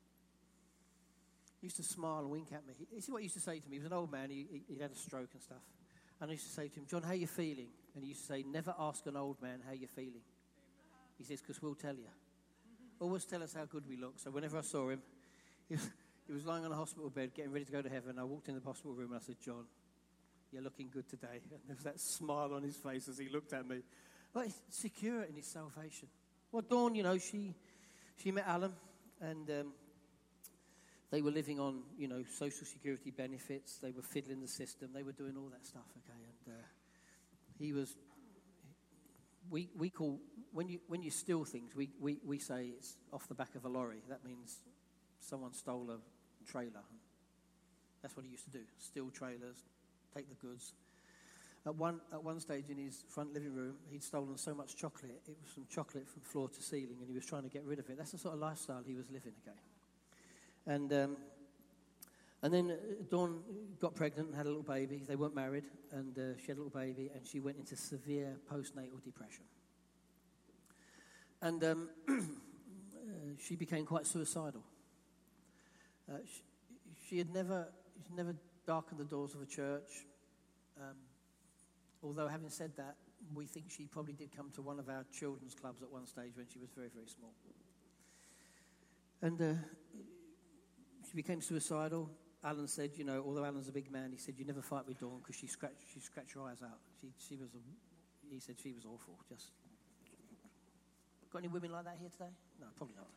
[1.61, 2.75] He used to smile and wink at me.
[2.93, 3.77] This is what he used to say to me.
[3.77, 4.31] He was an old man.
[4.31, 5.63] He, he, he had a stroke and stuff.
[6.21, 7.69] And I used to say to him, John, how you feeling?
[7.95, 10.23] And he used to say, never ask an old man how you're feeling.
[11.17, 12.09] He says, because we'll tell you
[13.03, 14.15] always tell us how good we look.
[14.17, 15.03] So whenever I saw him,
[15.69, 15.91] he was,
[16.27, 18.19] he was lying on a hospital bed, getting ready to go to heaven.
[18.19, 19.65] I walked in the hospital room and I said, John,
[20.53, 21.41] you're looking good today.
[21.51, 23.81] And there was that smile on his face as he looked at me.
[24.33, 26.09] But he's secure in his salvation.
[26.51, 27.55] Well, Dawn, you know, she,
[28.23, 28.73] she met Alan
[29.21, 29.73] and um,
[31.11, 33.79] they were living on, you know, social security benefits.
[33.79, 34.91] They were fiddling the system.
[34.95, 36.19] They were doing all that stuff, okay?
[36.47, 36.63] And uh,
[37.59, 37.97] he was
[39.53, 40.19] we, we call,
[40.53, 43.65] when you, when you steal things, we, we, we say it's off the back of
[43.67, 44.03] a lorry.
[44.09, 44.57] That means
[45.21, 46.83] someone stole a trailer.
[48.01, 49.59] That's what he used to do steal trailers,
[50.17, 50.73] take the goods.
[51.65, 55.21] At one, at one stage in his front living room, he'd stolen so much chocolate,
[55.29, 57.79] it was from chocolate from floor to ceiling, and he was trying to get rid
[57.79, 57.99] of it.
[57.99, 59.57] That's the sort of lifestyle he was living, okay?
[60.67, 61.17] And um,
[62.43, 62.75] And then uh,
[63.09, 63.41] Dawn
[63.81, 65.05] got pregnant and had a little baby.
[65.07, 68.37] They weren't married, and uh, she had a little baby, and she went into severe
[68.51, 69.45] postnatal depression.
[71.41, 72.13] And um, uh,
[73.39, 74.63] she became quite suicidal.
[76.11, 76.43] Uh, she,
[77.09, 77.69] she, had never,
[78.07, 78.35] she never
[78.67, 80.07] darkened the doors of a church.
[80.81, 80.97] Um,
[82.03, 82.97] although, having said that,
[83.33, 86.33] we think she probably did come to one of our children's clubs at one stage
[86.35, 87.33] when she was very, very small.
[89.21, 89.55] And uh,
[91.09, 92.11] she became suicidal.
[92.45, 94.99] Alan said, you know, although Alan's a big man, he said, you never fight with
[94.99, 96.79] Dawn because she scratched, she scratched her eyes out.
[97.01, 97.59] She, she was, a,
[98.33, 99.15] he said she was awful.
[99.29, 99.53] Just
[101.33, 102.31] got any women like that here today?
[102.61, 103.09] No, probably not.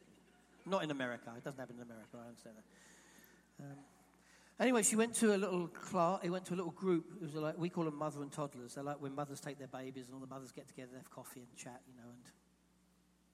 [0.65, 1.33] Not in America.
[1.37, 2.15] It doesn't happen in America.
[2.15, 3.65] I understand that.
[3.65, 3.77] Um,
[4.59, 6.21] anyway, she went to a little class.
[6.23, 7.05] He went to a little group.
[7.17, 8.75] It was like we call them mother and toddlers.
[8.75, 11.09] They're like when mothers take their babies and all the mothers get together, they have
[11.09, 12.23] coffee and chat, you know, and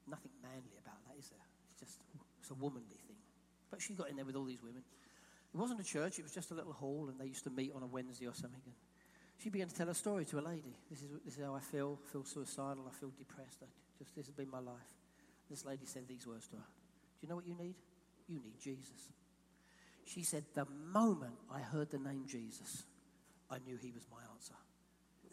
[0.10, 1.48] nothing manly about that, is there?
[1.72, 2.00] It's just
[2.42, 3.22] it's a womanly thing.
[3.70, 4.84] But she got in there with all these women.
[5.54, 7.74] It wasn't a church, it was just a little hall, and they used to meet
[7.76, 8.62] on a Wednesday or something.
[8.66, 8.74] And
[9.38, 10.76] she began to tell a story to a lady.
[10.90, 12.00] This is, this is how I feel.
[12.08, 12.86] I feel suicidal.
[12.88, 13.58] I feel depressed.
[13.64, 13.66] I
[13.98, 14.94] just, this has been my life.
[15.50, 17.76] This lady said these words to her Do you know what you need?
[18.28, 19.10] You need Jesus.
[20.06, 22.84] She said, The moment I heard the name Jesus,
[23.50, 24.54] I knew he was my answer.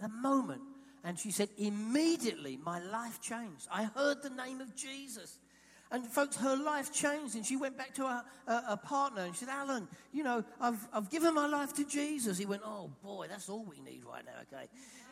[0.01, 0.63] The moment.
[1.05, 3.69] And she said, Immediately my life changed.
[3.71, 5.39] I heard the name of Jesus.
[5.91, 9.47] And folks, her life changed, and she went back to her, her, partner and she
[9.47, 12.37] said, Alan, you know, I've, I've given my life to Jesus.
[12.37, 14.69] He went, Oh boy, that's all we need right now, okay?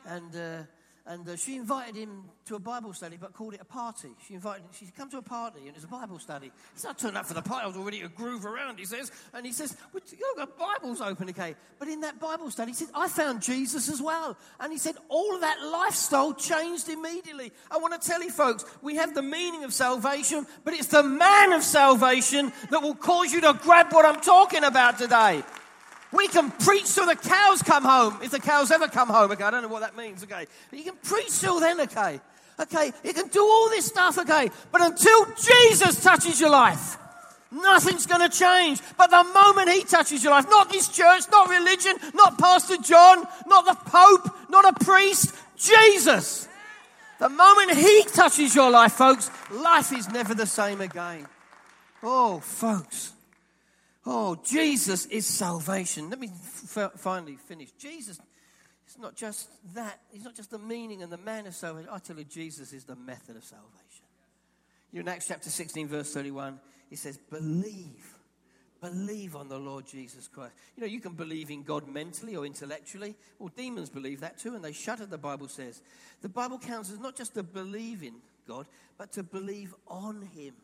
[0.07, 0.67] And uh,
[1.07, 4.09] and uh, she invited him to a Bible study, but called it a party.
[4.27, 6.47] She invited him, she come to a party, and it's a Bible study.
[6.47, 8.85] He said, I turned up for the party, I was already a groove around, he
[8.85, 9.13] says.
[9.33, 10.03] And he says, well,
[10.37, 11.55] got Bibles open, okay?
[11.79, 14.37] But in that Bible study, he said, I found Jesus as well.
[14.61, 17.53] And he said, all of that lifestyle changed immediately.
[17.71, 21.03] I want to tell you, folks, we have the meaning of salvation, but it's the
[21.03, 25.43] man of salvation that will cause you to grab what I'm talking about today.
[26.13, 29.33] We can preach till the cows come home, if the cows ever come home.
[29.33, 30.23] Okay, I don't know what that means.
[30.23, 31.81] Okay, but you can preach till then.
[31.81, 32.21] Okay,
[32.61, 34.19] okay, you can do all this stuff.
[34.19, 36.97] Okay, but until Jesus touches your life,
[37.51, 38.81] nothing's going to change.
[38.97, 43.25] But the moment He touches your life, not this church, not religion, not Pastor John,
[43.47, 46.49] not the Pope, not a priest, Jesus.
[47.19, 51.27] The moment He touches your life, folks, life is never the same again.
[52.03, 53.16] Oh, folks.
[54.07, 56.09] Oh, Jesus is salvation.
[56.11, 57.73] Let me f- finally finish.
[57.73, 58.21] Jesus
[58.89, 61.91] is not just that, he's not just the meaning and the man of salvation.
[61.93, 64.05] I tell you, Jesus is the method of salvation.
[64.93, 68.15] You know, in Acts chapter 16, verse 31, he says, Believe.
[68.81, 70.55] Believe on the Lord Jesus Christ.
[70.77, 73.17] You know, you can believe in God mentally or intellectually.
[73.39, 75.83] Well, demons believe that too, and they shudder, the Bible says.
[76.21, 78.15] The Bible counts as not just to believe in
[78.47, 78.67] God,
[78.99, 80.55] but to believe on Him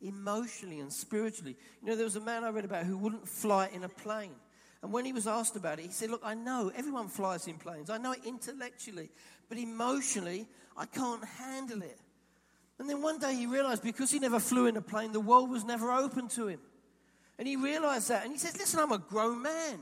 [0.00, 1.56] emotionally and spiritually.
[1.82, 4.34] You know, there was a man I read about who wouldn't fly in a plane.
[4.82, 7.56] And when he was asked about it, he said, Look, I know everyone flies in
[7.56, 7.90] planes.
[7.90, 9.10] I know it intellectually,
[9.48, 11.98] but emotionally, I can't handle it.
[12.78, 15.50] And then one day he realized because he never flew in a plane, the world
[15.50, 16.60] was never open to him.
[17.38, 18.24] And he realized that.
[18.24, 19.80] And he says, Listen, I'm a grown man.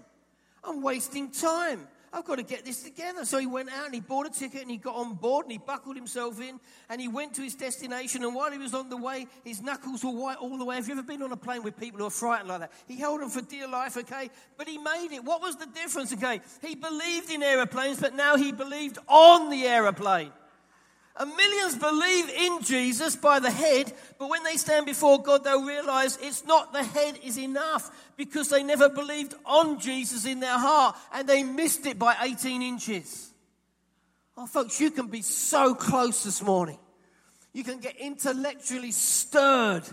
[0.63, 1.87] I'm wasting time.
[2.15, 3.25] I've got to get this together.
[3.25, 5.53] So he went out and he bought a ticket and he got on board and
[5.53, 8.23] he buckled himself in and he went to his destination.
[8.23, 10.77] And while he was on the way, his knuckles were white all the way.
[10.77, 12.73] Have you ever been on a plane with people who are frightened like that?
[12.87, 14.31] He held them for dear life, okay?
[14.57, 15.25] But he made it.
[15.25, 16.41] What was the difference, okay?
[16.63, 20.31] He believed in aeroplanes, but now he believed on the aeroplane.
[21.17, 25.65] And millions believe in Jesus by the head, but when they stand before God, they'll
[25.65, 30.59] realize it's not the head is enough because they never believed on Jesus in their
[30.59, 33.31] heart and they missed it by 18 inches.
[34.37, 36.79] Oh, folks, you can be so close this morning.
[37.53, 39.85] You can get intellectually stirred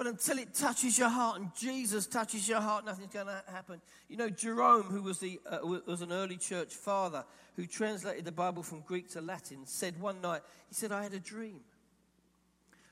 [0.00, 3.82] but until it touches your heart and Jesus touches your heart, nothing's going to happen.
[4.08, 7.22] You know, Jerome, who was, the, uh, was an early church father
[7.56, 11.12] who translated the Bible from Greek to Latin, said one night, he said, I had
[11.12, 11.60] a dream.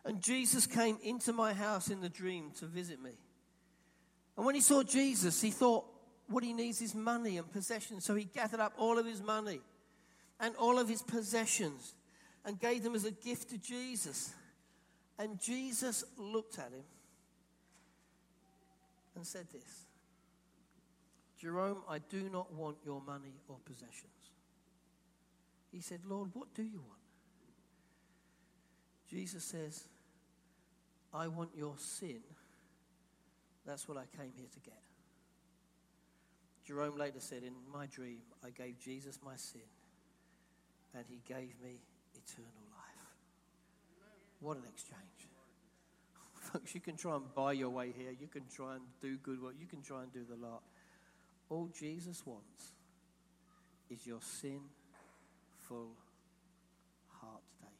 [0.04, 3.12] And Jesus came into my house in the dream to visit me.
[4.36, 5.86] And when he saw Jesus, he thought,
[6.26, 8.04] what he needs is money and possessions.
[8.04, 9.60] So he gathered up all of his money
[10.40, 11.94] and all of his possessions
[12.44, 14.34] and gave them as a gift to Jesus.
[15.18, 16.84] And Jesus looked at him
[19.18, 19.86] and said this
[21.38, 24.32] Jerome, I do not want your money or possessions.
[25.70, 26.98] He said, Lord, what do you want?
[29.10, 29.84] Jesus says,
[31.12, 32.20] I want your sin.
[33.66, 34.80] That's what I came here to get.
[36.66, 39.60] Jerome later said, In my dream, I gave Jesus my sin,
[40.94, 41.80] and he gave me
[42.14, 42.88] eternal life.
[44.40, 45.28] What an exchange.
[46.52, 48.10] Folks, you can try and buy your way here.
[48.18, 49.54] You can try and do good work.
[49.60, 50.62] You can try and do the lot.
[51.50, 52.72] All Jesus wants
[53.90, 54.60] is your sin
[55.68, 55.90] full
[57.20, 57.72] heart today.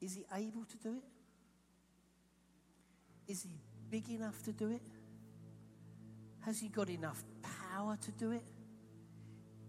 [0.00, 1.02] Is he able to do it?
[3.30, 3.50] Is he
[3.90, 4.82] big enough to do it?
[6.40, 7.22] Has he got enough
[7.72, 8.44] power to do it?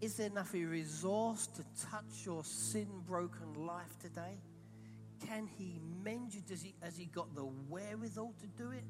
[0.00, 4.38] Is there enough resource to touch your sin broken life today?
[5.26, 6.40] Can he mend you?
[6.40, 8.84] Does he, has he got the wherewithal to do it?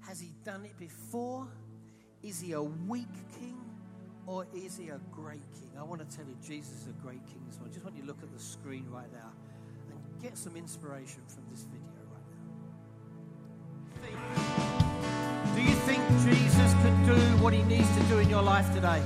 [0.00, 1.48] Has he done it before?
[2.22, 3.08] Is he a weak
[3.38, 3.58] king
[4.26, 5.70] or is he a great king?
[5.78, 7.72] I want to tell you, Jesus is a great king this morning.
[7.72, 9.32] I just want you to look at the screen right now
[9.90, 12.26] and get some inspiration from this video right
[14.02, 15.54] now.
[15.54, 19.02] Do you think Jesus can do what he needs to do in your life today?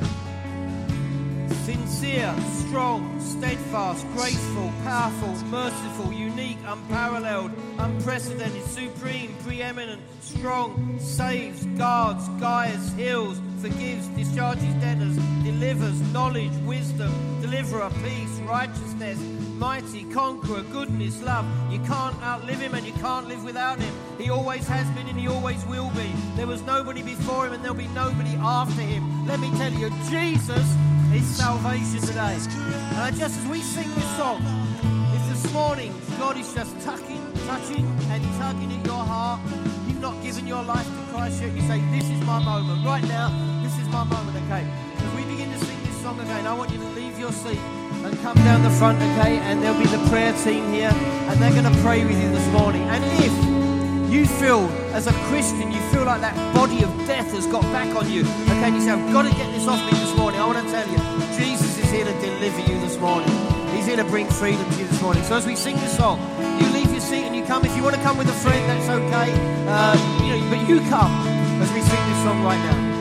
[1.69, 2.35] Sincere,
[2.67, 13.39] strong, steadfast, graceful, powerful, merciful, unique, unparalleled, unprecedented, supreme, preeminent, strong, saves, guards, guides, heals,
[13.61, 15.15] forgives, discharges debtors,
[15.45, 17.13] delivers, knowledge, wisdom,
[17.43, 19.19] deliverer, peace, righteousness,
[19.59, 21.45] mighty, conqueror, goodness, love.
[21.71, 23.95] You can't outlive him and you can't live without him.
[24.17, 26.11] He always has been and he always will be.
[26.35, 29.27] There was nobody before him and there'll be nobody after him.
[29.27, 30.67] Let me tell you, Jesus
[31.15, 32.37] is salvation today.
[33.17, 34.43] Just as we sing this song,
[35.15, 39.41] if this morning God is just tucking, touching, and tugging at your heart,
[39.87, 42.85] you've not given your life to Christ yet, you say, This is my moment.
[42.85, 43.29] Right now,
[43.63, 44.67] this is my moment, okay?
[44.97, 47.59] As we begin to sing this song again, I want you to leave your seat
[48.05, 49.39] and come down the front, okay?
[49.39, 52.47] And there'll be the prayer team here, and they're going to pray with you this
[52.53, 52.83] morning.
[52.83, 53.48] And if
[54.09, 57.95] you feel, as a Christian, you feel like that body of death has got back
[57.95, 58.23] on you.
[58.49, 60.41] Okay, you say, I've got to get this off me this morning.
[60.41, 60.99] I want to tell you,
[61.37, 63.29] Jesus is here to deliver you this morning.
[63.75, 65.23] He's here to bring freedom to you this morning.
[65.25, 66.19] So as we sing the song,
[66.61, 67.65] you leave your seat and you come.
[67.65, 69.33] If you want to come with a friend, that's okay.
[69.69, 71.13] Uh, you know, but you come
[71.61, 72.98] as we sing this song right now.